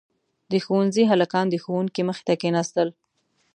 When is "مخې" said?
2.09-2.23